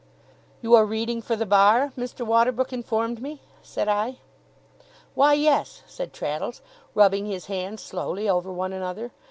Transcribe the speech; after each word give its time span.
'You 0.63 0.73
are 0.73 0.83
reading 0.83 1.21
for 1.21 1.35
the 1.35 1.45
bar, 1.45 1.93
Mr. 1.95 2.25
Waterbrook 2.25 2.73
informed 2.73 3.21
me?' 3.21 3.39
said 3.61 3.87
I. 3.87 4.17
'Why, 5.13 5.33
yes,' 5.35 5.83
said 5.85 6.11
Traddles, 6.11 6.63
rubbing 6.95 7.27
his 7.27 7.45
hands 7.45 7.83
slowly 7.83 8.27
over 8.27 8.51
one 8.51 8.73
another. 8.73 9.11